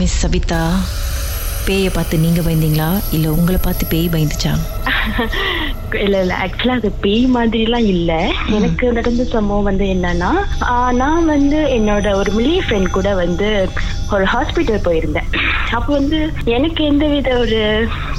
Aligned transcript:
Miss 0.00 0.18
Sabitha 0.22 0.60
பேயை 1.66 1.90
பார்த்து 1.92 2.18
நீங்கள் 2.18 2.44
பயந்தீங்களா? 2.44 2.88
இல்லை 3.10 3.30
உங்களை 3.30 3.60
பார்த்து 3.62 3.86
பேய் 3.86 4.08
பயந்துச்சா? 4.08 4.52
இல்ல 6.04 6.20
இல்ல 6.24 6.34
ஆக்சுவலா 6.44 6.76
அது 6.80 6.90
பேய் 7.04 7.24
மாதிரிலாம் 7.36 7.88
இல்ல. 7.94 8.10
எனக்கு 8.58 8.92
நடந்த 8.98 9.24
சம்பவம் 9.34 9.68
வந்து 9.70 9.86
என்னன்னா 9.94 10.30
நான் 11.00 11.30
வந்து 11.34 11.58
என்னோட 11.78 12.14
ஒரு 12.20 12.32
மிலி 12.38 12.56
ஃப்ரெண்ட் 12.66 12.94
கூட 12.96 13.08
வந்து 13.14 13.48
ஒரு 14.14 14.24
ஹாஸ்பிட்டல் 14.34 14.84
போயிருந்தேன். 14.86 15.28
அப்போ 15.76 15.90
வந்து 15.92 16.18
எனக்கு 16.54 16.80
எந்த 16.84 17.04
வித 17.06 17.30
ஒரு 17.38 17.58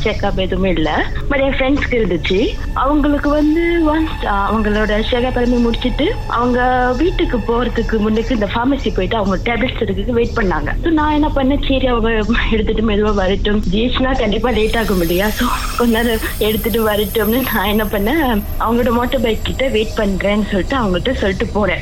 செக்அப் 0.03 0.39
எதுவுமே 0.43 0.69
இல்லை. 0.77 0.93
பட் 1.29 1.41
என் 1.45 1.55
ஃப்ரெண்ட்ஸ்க்கு 1.57 1.97
இருந்துச்சு. 1.99 2.37
அவங்களுக்கு 2.83 3.29
வந்து 3.29 3.63
ஒன்ஸ் 3.93 4.21
அவங்களோட 4.45 4.91
செக்அப் 5.09 5.39
எல்லாமே 5.41 5.59
முடிச்சிட்டு 5.65 6.07
அவங்க 6.37 6.59
வீட்டுக்கு 7.01 7.37
போறதுக்கு 7.49 7.97
முன்னுக்கு 8.05 8.37
இந்த 8.37 8.49
ஃபார்மசி 8.53 8.91
போயிட்டு 8.97 9.19
அவங்க 9.19 9.37
டேப்லெட்ஸ் 9.49 9.81
எடுக்கிறதுக்கு 9.83 10.17
வெயிட் 10.19 10.37
பண்ணாங்க. 10.39 10.69
ஸோ 10.83 10.91
நான் 10.99 11.17
என்ன 11.17 11.31
பண்ணேன்? 11.37 11.63
சரி 11.67 11.87
அவங்க 11.93 12.09
எடுத்துட்டு 12.55 12.85
மெதுவாக 12.91 13.15
வரட்டும். 13.21 13.61
ஜிஹெச்னா 13.73 14.13
கண்டிப்பா 14.23 14.49
லேட் 14.59 14.77
ஆகும் 14.81 15.03
இல்லையா? 15.07 15.27
ஸோ 15.39 15.47
கொஞ்ச 15.79 15.91
நேரம் 15.97 16.25
எடுத்துட்டு 16.47 16.81
வரட்டும்னு 16.89 17.41
நான் 17.61 17.69
என்ன 17.69 17.83
பண்ணேன்? 17.83 18.41
அவங்களோட 18.59 18.91
மோட்டர் 18.91 19.21
பைக் 19.21 19.45
கிட்ட 19.45 19.67
வெயிட் 19.67 19.97
பண்றேன்னு 19.97 20.47
சொல்லிட்டு 20.47 20.77
அவங்ககிட்ட 20.77 21.13
சொல்லிட்டு 21.13 21.47
போறேன். 21.47 21.79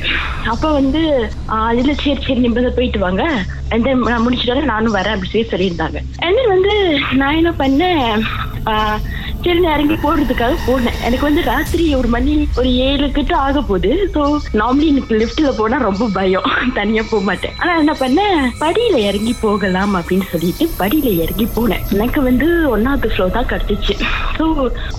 அப்ப 0.48 0.72
வந்து 0.72 1.32
அதுல 1.46 1.94
சரி 1.94 2.22
சரி 2.22 2.48
நிம்மதியா 2.48 2.70
போயிட்டு 2.70 3.00
வாங்க. 3.00 3.44
அண்ட் 3.70 3.84
தென் 3.84 4.00
நான் 4.00 4.28
முடிச்சிட்டாலும் 4.28 4.66
நானும் 4.66 4.96
வரேன் 4.96 5.14
அப்படி 5.14 5.44
சொல்லி 5.44 5.48
சொல்லியிருந்தாங்க. 5.48 5.98
அண்ட் 6.18 6.36
தென் 6.36 6.48
வந்து 6.48 7.00
நான் 7.12 7.36
என்ன 7.36 7.52
பண்ணேன்? 7.52 8.22
ஆஹ் 8.66 9.00
சரி 9.44 9.60
நான் 9.64 9.76
இறங்கி 9.78 9.96
போடுறதுக்காக 10.04 10.56
போனேன். 10.66 10.98
எனக்கு 11.08 11.26
வந்து 11.28 11.42
ராத்திரி 11.50 11.84
ஒரு 11.96 12.08
மணி 12.08 12.32
ஒரு 12.60 12.70
ஏழு 12.88 13.06
கிட்ட 13.18 13.34
ஆக 13.46 13.62
போகுது. 13.62 13.92
ஸோ 14.16 14.22
நார்மலி 14.60 14.88
எனக்கு 14.94 15.20
லிஃப்ட்ல 15.22 15.52
போனா 15.60 15.78
ரொம்ப 15.86 16.08
பயம். 16.18 16.48
தனியா 16.80 17.04
போக 17.12 17.22
மாட்டேன். 17.30 17.54
ஆனா 17.62 17.74
என்ன 17.78 17.94
பண்ணேன்? 18.02 18.40
படியில 18.64 18.98
இறங்கி 19.10 19.34
போகலாம் 19.42 19.94
அப்படின்னு 20.00 20.28
சொல்லிட்டு 20.34 20.66
படியில 20.82 21.12
இறங்கி 21.24 21.48
போனேன். 21.56 21.84
எனக்கு 21.96 22.22
வந்து 22.22 22.48
ஒன்னாவது 22.76 23.12
ஃப்ளோர் 23.14 23.36
தான் 23.38 23.50
கிடைச்சிச்சு. 23.52 23.96
ஸோ 24.38 24.46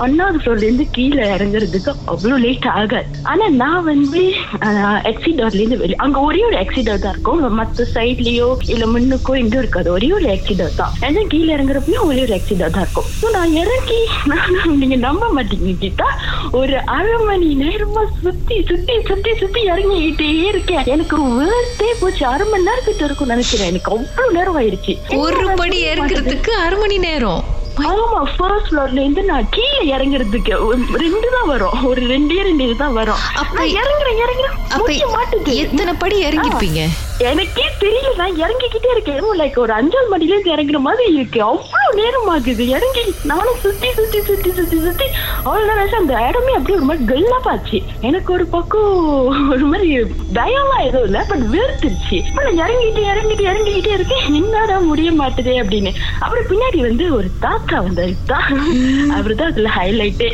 ஒன்னாவது 0.06 0.40
ஃப்ளோர்ல 0.42 0.66
இருந்து 0.68 0.86
கீழே 0.96 1.26
இறங்குறதுக்கு 1.36 1.92
அவ்வளோ 2.14 2.38
லேட் 2.46 2.68
ஆகாது. 2.80 3.10
ஆனா 3.32 3.48
நான் 3.62 3.86
வந்து 3.92 4.22
எக்ஸிடோர்ல 5.12 5.60
இருந்து 5.62 5.80
வெளியே 5.82 6.00
அங்க 6.06 6.18
ஒரே 6.30 6.42
ஒரு 6.48 6.58
எக்ஸிடோர் 6.64 7.04
தான் 7.04 7.14
இருக்கும். 7.16 7.44
மற்ற 7.60 7.88
சைட்லயோ 7.94 8.48
இல்ல 8.74 8.84
முன்னுக்கோ 8.94 9.36
இங்கோ 9.42 9.60
இருக்காது. 9.64 9.88
ஒரே 9.98 10.10
ஒரு 10.18 10.28
எக்ஸிடோர் 10.36 10.78
தான். 10.82 10.94
ஏன்னா 11.08 11.24
கீழே 11.34 11.50
இறங்குறப்பயும் 11.56 12.08
ஒரே 12.10 12.20
ஒரு 12.26 12.34
எக்ஸிடோர் 12.40 12.76
தான் 12.78 12.86
இருக்கும். 12.86 13.08
ஸோ 13.22 13.28
நான் 13.38 13.56
இறங்கி 13.62 14.00
நீங்க 14.64 14.96
நம்ப 14.96 15.26
மாட்டீங்க 15.36 15.74
கிட்டா 15.80 16.04
ஒரு 16.52 16.84
அரை 16.84 17.12
மணி 17.24 17.56
நேரமா 17.58 18.04
சுத்தி 18.22 18.64
சுத்தி 18.68 18.92
சுத்தி 19.06 19.34
சுத்தி 19.34 19.62
இறங்கிட்டே 19.70 20.42
இருக்கேன். 20.42 20.84
எனக்கு 20.84 21.42
வேர்த்தே 21.42 21.92
போச்சு. 22.00 22.26
அரை 22.26 22.48
மணி 22.48 22.62
நேரத்துக்கு 22.62 23.04
இருக்கும் 23.04 23.28
நினைக்கிறேன். 23.28 23.66
எனக்கு 23.66 23.92
அவ்வளவு 23.92 24.32
நேரம் 24.32 24.60
ஆயிடுச்சு 24.60 25.16
ஒரு 25.16 25.50
படி 25.56 25.84
ஏற்கிறதுக்கு 25.86 26.48
அரை 26.48 26.78
மணி 26.78 26.98
நேரம். 26.98 27.44
ஆமா 27.78 28.22
ஃபர்ஸ்ட் 28.36 28.72
ஃப்ளோர்ல 28.72 28.92
இருந்து 28.92 29.22
நான் 29.22 29.48
கீழே 29.50 29.96
இறங்குறதுக்கு 29.96 30.64
ஒரு 30.64 30.78
ரெண்டு 30.94 31.28
தான் 31.32 31.46
வரும். 31.46 31.86
ஒரு 31.86 32.02
ரெண்டே 32.02 32.42
ரெண்டு 32.42 32.64
இதுதான் 32.64 32.92
வரும். 32.92 33.16
அப்ப- 33.34 33.64
இறங்குறேன் 33.64 34.22
இறங்குறேன். 34.26 34.70
அப்ப 34.70 34.92
மாட்டுது. 34.92 35.54
எத்தனை 35.54 35.92
படி 35.98 36.24
இறங்கிருப்பீங்க? 36.24 36.86
எனக்கே 37.28 37.64
தெரியல 37.80 38.10
நான் 38.16 38.38
இறங்கிக்கிட்டே 38.42 38.90
இருக்கேன். 38.92 39.18
லைக் 39.40 39.58
ஒரு 39.62 39.72
அஞ்சாவது 39.78 40.08
மணில 40.12 40.32
இருந்து 40.32 40.52
இறங்குற 40.54 40.78
மாதிரி 40.84 41.04
இருக்கு. 41.14 41.40
அவ்வளவு 41.42 41.98
நேரம் 42.00 42.28
ஆகுது 42.34 42.64
இறங்கி 42.68 43.04
நானும் 43.30 43.58
சுத்தி 43.64 43.88
சுத்தி 43.98 44.20
சுத்தி 44.28 44.50
சுத்தி 44.58 44.78
சுத்தி 44.84 45.06
அவ்வளவு 45.42 45.66
நேரம் 45.68 45.98
அந்த 46.00 46.12
இடமே 46.28 46.52
அப்படியே 46.56 46.78
ஒரு 46.78 46.86
மாதிரி 46.90 47.04
கல்லா 47.10 47.38
பாச்சு. 47.46 47.78
எனக்கு 48.00 48.32
ஒரு 48.32 48.46
பக்கம் 48.54 48.94
ஒரு 49.54 49.66
மாதிரி 49.72 49.90
பயம்லாம் 50.38 50.86
எதுவும் 50.88 51.06
இல்ல 51.08 51.24
பட் 51.28 51.44
வேர்த்துருச்சு 51.54 52.18
இப்ப 52.28 52.44
நான் 52.46 52.62
இறங்கிட்டு 52.64 53.02
இறங்கிட்டு 53.12 53.46
இறங்கிக்கிட்டே 53.50 53.92
இருக்கேன். 53.98 54.24
என்னடா 54.40 54.78
முடிய 54.78 55.12
மாட்டுதே 55.12 55.56
அப்படின்னு. 55.64 55.92
அப்புறம் 56.18 56.48
பின்னாடி 56.52 56.80
வந்து 56.88 57.06
ஒரு 57.18 57.30
தாத்தா 57.46 57.82
வந்தாரு. 57.82 58.16
தான் 58.26 58.48
அவரு 59.18 59.34
தான் 59.34 59.52
அதுல 59.52 59.72
ஹைலைட்டே 59.78 60.30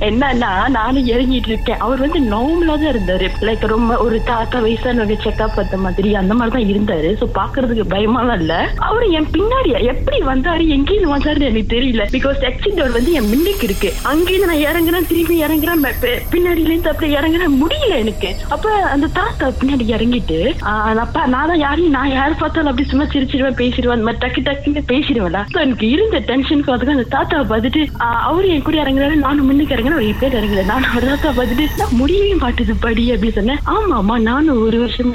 என்னன்னா 0.00 0.50
நானும் 0.68 1.06
இறங்கிட்டு 1.06 1.50
இருக்கேன் 1.52 1.78
அவர் 1.78 2.02
வந்து 2.04 2.20
நார்மலா 2.32 2.74
தான் 2.74 2.92
இருந்தாரு. 2.94 3.26
லைக் 3.40 3.66
ரொம்ப 3.66 3.96
ஒரு 3.96 4.22
தாத்தா 4.22 4.58
வயசானவங்க 4.58 5.16
செக்அப் 5.24 5.56
பார்த்த 5.56 5.76
மாதிரி 5.76 6.14
அந்த 6.14 6.34
மாதிரி 6.34 6.54
தான் 6.56 6.70
இருந்தாரு. 6.72 7.10
சோ 7.20 7.26
பாக்குறதுக்கு 7.38 7.84
பயமாலாம் 7.94 8.40
இல்ல. 8.40 8.54
அவரு 8.88 9.06
என் 9.10 9.30
பின்னாடி 9.36 9.70
எப்படி 9.92 10.20
வந்தாரு 10.30 10.64
எங்கேயும் 10.68 11.14
வந்தாருன்னு 11.14 11.50
எனக்கு 11.50 11.74
தெரியல. 11.76 12.04
பிகாஸ் 12.16 12.40
எக்ஸிட் 12.50 12.78
டோர் 12.78 12.96
வந்து 12.98 13.12
என் 13.12 13.30
மின்னுக்கு 13.32 13.66
இருக்கு. 13.68 13.90
அங்கேயிருந்து 14.12 14.50
நான் 14.52 14.64
இறங்குறேன் 14.68 15.08
திரும்பி 15.12 15.36
இறங்குறேன் 15.44 15.84
பின்னாடில 16.32 16.70
இருந்து 16.70 16.92
அப்படியே 16.92 17.18
இறங்குறேன் 17.18 17.58
முடியல 17.62 17.94
எனக்கு. 18.04 18.30
அப்ப 18.54 18.64
அந்த 18.94 19.10
தாத்தா 19.20 19.46
பின்னாடி 19.60 19.84
இறங்கிட்டு 19.96 20.38
ஆஹ் 20.70 20.92
நான் 20.94 21.30
நான் 21.34 21.50
தான் 21.50 21.62
யாரையும் 21.64 21.96
நான் 21.96 22.12
யார் 22.12 22.40
பார்த்தாலும் 22.40 22.70
அப்படி 22.70 22.88
சும்மா 22.88 23.04
சிரிச்சிருவேன் 23.12 23.58
பேசிடுவேன் 23.60 23.96
அந்த 23.96 24.06
மாதிரி 24.08 24.22
டக்கு 24.24 24.40
டக்குன்னு 24.48 24.82
பேசிடுவேன்ல 24.92 25.40
எனக்கு 25.64 25.88
இருந்த 25.94 26.18
டென்ஷனுக்கு 26.30 26.74
அதுக்கு 26.74 26.96
அந்த 26.96 27.08
தாத்தாவை 27.16 27.44
பார்த்துட்டு 27.52 27.82
ஆஹ் 28.06 28.22
அவரு 28.28 28.48
என் 28.54 28.66
கூட 28.68 28.76
இறங்குறாரு 28.84 29.16
நானும் 29.24 29.46
முன்னுக்கு 29.46 29.76
இறங்குறேன் 29.86 30.04
ஒரு 30.04 30.14
பேர் 30.20 30.34
இறங்குறேன் 30.34 30.64
நானும் 30.64 30.96
ஒரு 30.96 31.06
தாத்தா 31.06 31.30
பார்த்துட்டு 31.30 31.66
நான் 31.76 31.92
முடியவே 31.92 32.34
மாட்டுது 32.34 32.74
படி 32.80 33.12
அப்படின்னு 33.12 33.32
சொன்னேன். 33.32 33.60
ஆமா 33.66 33.94
ஆமா 33.96 34.18
நானும் 34.20 34.62
ஒரு 34.62 34.78
வருஷம் 34.78 35.12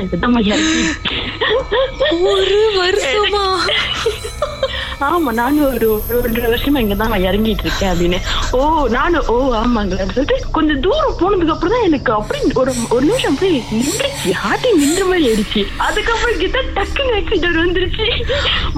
ஒரு 2.25 2.59
வருஷமா? 2.77 3.45
ஆமா 5.01 5.33
நானும் 5.33 5.73
ஒரு 5.73 6.03
ஒன்றரை 6.23 6.51
வருஷமா 6.51 6.77
இங்கதான் 6.77 7.07
நான் 7.07 7.23
இறங்கிட்டு 7.23 7.63
இருக்கேன் 7.65 7.91
அப்படின்னு. 7.91 8.19
ஓ 8.51 8.87
நானும் 8.89 9.27
ஓ 9.27 9.53
ஆமாங்களான்னு 9.53 10.11
சொல்லிட்டு 10.11 10.35
கொஞ்சம் 10.51 10.79
தூரம் 10.79 11.17
போனதுக்கு 11.19 11.51
அப்புறம் 11.51 11.75
தான் 11.75 11.83
எனக்கு 11.83 12.13
அப்படி 12.13 12.39
ஒரு 12.53 12.73
ஒரு 12.89 13.05
நிமிஷம் 13.05 13.37
போய் 13.39 13.63
நின்றுச்சு. 13.71 14.29
ஹார்ட்டே 14.43 14.75
நின்ற 14.77 15.05
மாதிரி 15.05 15.27
ஆயிடுச்சு. 15.27 15.65
அதுக்கப்புறம் 15.77 16.37
கிட்ட 16.37 16.59
டக்குன்னு 16.75 17.17
ஆக்சிடென்ட் 17.19 17.61
வந்துருச்சு. 17.63 18.07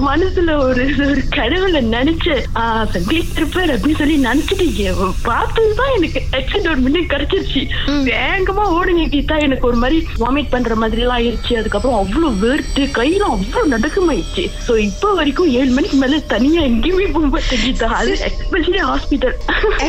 மனசுல 0.06 0.56
ஒரு 0.62 0.84
ஒரு 1.10 1.22
கடவுளை 1.28 1.84
நினைச்சு 1.86 2.34
ஆஹ் 2.54 2.86
சந்தேஷ் 2.94 3.36
இருப்பார் 3.36 3.80
அப்படின்னு 3.80 3.98
சொல்லி 3.98 4.16
நினைச்சிட்டு 4.24 5.12
பார்த்ததுதான் 5.22 5.94
எனக்கு 5.96 6.22
ஆக்சிடென்ட் 6.32 6.76
முன்னே 6.76 7.00
கிடைச்சிருச்சு. 7.00 7.62
வேகமா 8.10 8.64
ஓடுங்க 8.78 9.04
கீதா. 9.14 9.40
எனக்கு 9.40 9.66
ஒரு 9.66 9.76
மாதிரி 9.76 10.06
வாமிட் 10.20 10.50
பண்ற 10.50 10.74
மாதிரி 10.74 11.00
எல்லாம் 11.00 11.18
ஆயிடுச்சு. 11.18 11.54
அதுக்கப்புறம் 11.58 11.98
அவ்வளவு 11.98 12.34
வேர்த்து 12.44 12.82
கையெல்லாம் 12.98 13.34
அவ்வளவு 13.36 13.72
நடுக்கமாயிடுச்சு. 13.76 14.50
சோ 14.68 14.78
இப்போ 14.78 15.12
வரைக்கும் 15.14 15.50
ஏழு 15.50 15.70
மணிக்கு 15.70 15.96
மேல 15.96 16.13
தனியா 16.32 16.60
எங்கேயுமே 16.70 17.08
போக 17.16 17.26
மாட்டேன் 17.34 17.62
கீதா 17.64 17.88
அது 18.00 18.12
எஸ்பெஷலி 18.28 18.82
ஹாஸ்பிட்டல் 18.90 19.34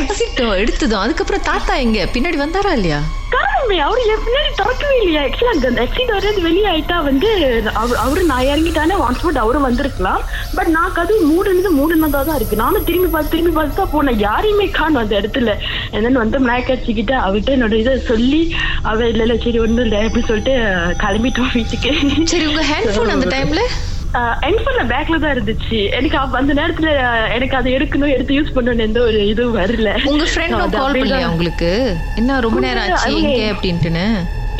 எக்ஸிட் 0.00 0.40
எடுத்ததும் 0.62 1.04
அதுக்கப்புறம் 1.04 1.46
தாத்தா 1.50 1.74
எங்க? 1.84 1.98
பின்னாடி 2.14 2.38
வந்தாரா 2.42 2.72
இல்லையா? 2.78 2.98
காரணமே 3.34 3.76
அவரு 3.84 4.00
என் 4.12 4.22
பின்னாடி 4.26 4.50
திறக்கவே 4.58 4.96
இல்லையா? 5.00 5.22
ஆக்சுவலா 5.26 5.54
அந்த 5.54 5.82
எக்ஸிட் 5.84 6.12
வர்றது 6.16 6.40
வெளியே 6.46 6.66
ஆயிட்டா 6.72 6.96
வந்து 7.08 7.30
அவர் 7.80 8.00
அவரு 8.04 8.22
நான் 8.30 8.48
இறங்கிட்டானே 8.50 8.96
ஒன் 9.06 9.16
ஸ்பாட் 9.18 9.40
அவரும் 9.42 9.66
வந்திருக்கலாம். 9.68 10.22
பட் 10.56 10.70
நான் 10.76 10.94
கதவு 10.98 11.20
மூடுனது 11.30 11.72
மூடுனதா 11.78 12.20
தான் 12.28 12.38
இருக்கு. 12.40 12.60
நானும் 12.62 12.86
திரும்பி 12.88 13.10
பார்த்து 13.14 13.32
திரும்பி 13.34 13.52
பார்த்து 13.58 13.80
தான் 13.80 13.92
போனேன். 13.94 14.20
யாரையுமே 14.26 14.68
காணும் 14.78 15.02
அந்த 15.02 15.14
இடத்துல. 15.20 15.54
என்னன்னு 15.96 16.22
வந்து 16.24 16.40
நாயக்காட்சிக்கிட்ட 16.50 17.14
அவர்கிட்ட 17.26 17.56
என்னோட 17.56 17.76
இதை 17.82 17.96
சொல்லி 18.12 18.42
அவ 18.90 19.08
இல்ல 19.12 19.24
இல்ல 19.26 19.36
சரி 19.46 19.60
ஒண்ணும் 19.66 19.84
இல்லை 19.88 20.00
அப்படின்னு 20.06 20.30
சொல்லிட்டு 20.32 20.54
கிளம்பிட்டோம் 21.04 21.52
வீட்டுக்கு. 21.58 21.92
சரி 22.34 22.46
உங்க 22.52 22.64
ஹேண்ட்போன் 22.72 23.14
அந்த 23.16 23.28
டைம்ல 23.36 23.62
என்ஃபோன்ல 24.48 24.82
பேக்ல 24.92 25.18
தான் 25.18 25.34
இருந்துச்சு. 25.36 25.78
எனக்கு 25.90 26.18
அந்த 26.18 26.54
நேரத்துல 26.54 26.90
எனக்கு 27.32 27.56
அதை 27.56 27.74
எடுக்கணும் 27.76 28.14
எடுத்து 28.14 28.38
யூஸ் 28.38 28.54
பண்ணணும் 28.54 28.86
எந்த 28.88 29.00
ஒரு 29.00 29.26
இதுவும் 29.26 29.58
வரல. 29.60 29.90
உங்க 30.04 30.24
ஃப்ரெண்ட் 30.24 30.56
கால் 30.76 30.94
பண்ணலையா. 30.94 31.28
உங்களுக்கு? 31.28 31.70
என்ன 32.14 32.40
ரொம்ப 32.40 32.60
நேரம் 32.60 32.90
ஆச்சு? 32.90 33.22
எங்க 33.22 33.44
அப்படின்ட்டுன்னு? 33.52 34.06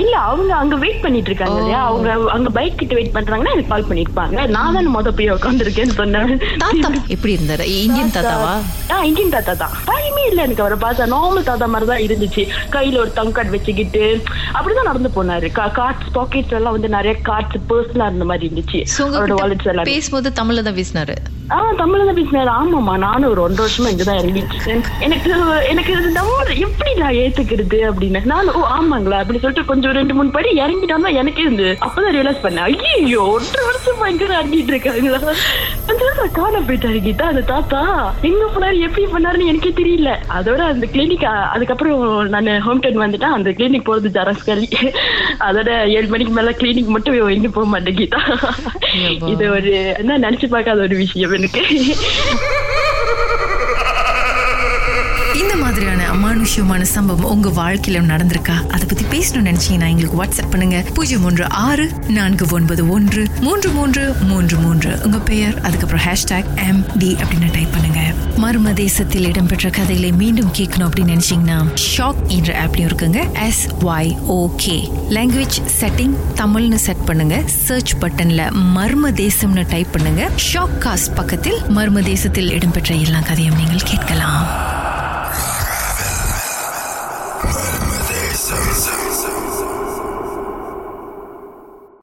இல்ல 0.02 0.14
அவங்க 0.30 0.52
அங்க 0.62 0.76
வெயிட் 0.82 1.02
பண்ணிட்டு 1.04 1.30
இருக்காங்க 1.30 1.58
இல்லையா 1.60 1.80
அவங்க 1.90 2.08
அங்க 2.36 2.48
பைக் 2.56 2.78
கிட்ட 2.80 2.94
வெயிட் 2.98 3.14
பண்றாங்கன்னா 3.16 3.54
எனக்கு 3.54 3.72
கால் 3.72 3.88
பண்ணிருப்பாங்க. 3.88 4.46
நான் 4.56 4.76
தான் 4.76 4.90
மொத 4.96 5.12
போய் 5.18 5.30
உட்காந்துருக்கேன்னு 5.36 5.96
சொன்னேன். 6.00 6.32
தாத்தா 6.62 6.88
எப்படி 7.14 7.32
இருந்தாரு? 7.36 7.66
இந்தியன் 7.84 8.14
தாத்தாவா? 8.16 8.52
ஆ 8.94 8.98
இந்தியன் 9.10 9.34
தாத்தா 9.36 9.54
தான். 9.62 9.74
பயமே 9.90 10.24
இல்ல 10.30 10.40
எனக்கு 10.46 10.64
அவரை 10.64 10.78
பார்த்தா. 10.84 11.10
நார்மல் 11.14 11.48
தாத்தா 11.50 11.68
மாதிரி 11.74 11.90
தான் 11.92 12.04
இருந்துச்சு. 12.06 12.44
கையில 12.76 13.00
ஒரு 13.04 13.12
தம் 13.20 13.32
கார்டு 13.38 13.54
வச்சுக்கிட்டு 13.56 14.04
அப்படிதான் 14.56 14.90
நடந்து 14.90 15.12
போனாரு. 15.16 15.48
கார்ட்ஸ் 15.81 16.12
பாக்கெட்ஸ் 16.19 16.56
எல்லாம் 16.60 16.76
வந்து 16.78 16.90
நிறைய 16.96 17.14
கார்ட்ஸ் 17.31 17.64
பர்ஸ்லாம் 17.72 18.10
இருந்த 18.12 18.28
மாதிரி 18.32 18.46
இருந்துச்சு. 18.49 18.82
அவரோட 19.06 19.37
வாலெட்ஸ் 19.42 19.70
எல்லாம். 19.72 19.90
பேசும்போது 19.94 20.31
தமிழ்ல 20.42 20.66
தான் 20.69 20.78
பேசினாரு? 20.81 21.16
ஆ 21.54 21.56
தமிழ்ல 21.81 22.06
தான் 22.08 22.19
பேசினாரு. 22.20 22.50
ஆமாமா 22.60 22.94
நானும் 23.06 23.31
ஒரு 23.32 23.40
ஒன்றரை 23.46 23.64
வருஷமா 23.66 23.90
இங்கதான் 23.92 24.20
இறங்கிட்டு 24.20 24.54
இருக்கேன் 24.54 24.82
எனக்கு 25.06 25.31
எனக்கு 25.72 25.92
எப்படி 26.66 26.92
நான் 27.02 27.19
ஏத்துக்கிறது 27.25 27.78
அப்படின்னு. 27.90 28.20
நான் 28.32 28.52
ஓ 28.58 28.62
ஆமாங்களா? 28.78 29.20
அப்படின்னு 29.20 29.42
சொல்லிட்டு 29.44 29.70
கொஞ்சம் 29.70 29.86
ரெண்டு 29.93 30.15
மூணு 30.15 30.31
படி 30.37 30.50
இறங்கிட்டாம 30.61 31.12
எனக்கே 31.21 31.43
இருந்து 31.43 31.69
அப்பதான் 31.87 32.17
ரியலைஸ் 32.17 32.44
பண்ணேன். 32.44 32.67
ஐயோ 32.99 33.23
ஒன்றரை 33.35 33.65
வருஷமா 33.69 34.06
இங்க 34.12 34.25
இறங்கிட்டு 34.25 34.73
இருக்காங்களா 34.75 35.35
நேரம் 36.00 36.33
காண 36.38 36.59
போயிட்டாரு 36.69 36.99
கீதா 37.05 37.27
அந்த 37.33 37.43
தாத்தா. 37.50 37.81
எங்க 38.29 38.44
போனாரு 38.55 38.79
எப்படி 38.87 39.05
பண்ணாருன்னு 39.12 39.50
எனக்கே 39.50 39.73
தெரியல. 39.81 40.11
அதோட 40.38 40.61
அந்த 40.73 40.87
கிளினிக் 40.94 41.27
அதுக்கப்புறம் 41.55 42.29
நான் 42.35 42.50
ஹோம் 42.67 42.83
டவுன் 42.85 43.03
வந்துட்டேன். 43.05 43.37
அந்த 43.38 43.50
கிளினிக் 43.59 43.88
போறது 43.88 44.11
ஜரஸ்கலி 44.19 44.69
அதோட 45.49 45.71
ஏழு 45.97 46.09
மணிக்கு 46.15 46.35
மேல 46.38 46.55
கிளினிக் 46.61 46.94
மட்டும் 46.97 47.31
எங்க 47.37 47.49
போக 47.49 47.67
மாட்டேன் 47.67 47.99
கீதா. 48.00 48.23
இது 49.33 49.50
ஒரு 49.50 49.73
என்ன 50.03 50.19
நினைச்சு 50.29 50.49
பார்க்காத 50.56 50.81
ஒரு 50.88 50.97
விஷயம் 50.97 51.33
எனக்கு. 51.33 51.62
சுவாரஸ்யமான 56.46 56.84
சம்பவம் 56.84 57.31
உங்க 57.31 57.48
வாழ்க்கையில 57.48 58.00
நடந்திருக்கா? 58.10 58.66
அதை 58.70 58.87
பத்தி 58.88 59.04
பேசணும்னு 59.04 59.46
நினைச்சீங்கன்னா 59.46 59.88
எங்களுக்கு 59.88 60.25
வாட்ஸ்அப் 60.25 60.50
பண்ணுங்க. 60.50 60.84
பூஜ்ஜியம் 60.94 61.25
ஒன்று 61.25 61.50
ஆறு 61.50 61.93
நான்கு 62.08 62.46
ஒன்பது 62.50 62.88
ஒன்று 62.88 63.26
மூன்று 63.40 63.70
மூன்று 63.70 64.14
மூன்று 64.22 64.56
மூன்று. 64.56 64.98
உங்க 65.04 65.19
பெயர் 65.19 65.60
அதுக்கப்புறம் 65.60 66.04
ஹேஷ்டாக் 66.04 66.66
எம் 66.66 66.84
டி 66.98 67.14
அப்படின்னு 67.14 67.52
டைப் 67.52 67.72
பண்ணுங்க. 67.72 68.00
மர்ம 68.37 68.72
தேசத்தில் 68.72 69.26
இடம்பெற்ற 69.26 69.70
கதைகளை 69.70 70.12
மீண்டும் 70.12 70.52
கேட்கணும் 70.56 70.90
அப்படின்னு 70.90 71.12
நினைச்சீங்கன்னா 71.14 71.58
ஷாக் 71.96 72.22
என்ற 72.26 72.64
ஆப்லயும் 72.64 72.90
இருக்குங்க. 72.90 73.32
S 73.32 73.66
Y 73.81 74.16
okay 74.28 74.90
language 75.10 75.58
setting 75.81 76.14
தமிழ்னு 76.34 76.75
செட் 76.75 77.04
பண்ணுங்க. 77.04 77.42
சர்ச் 77.46 77.94
பட்டன்ல 78.00 78.52
மர்ம 78.76 79.12
தேசம்னு 79.25 79.66
டைப் 79.69 79.92
பண்ணுங்க. 79.92 80.31
ஷாக் 80.52 80.78
காஸ்ட் 80.78 81.14
பக்கத்தில் 81.14 81.60
மர்ம 81.69 82.02
தேசத்தில் 82.02 82.50
இடம்பெற்ற 82.50 82.94
எல்லா 82.94 83.19
கதையும் 83.19 83.56
நீங்கள் 83.56 83.84
கேட்கலாம். 83.84 84.75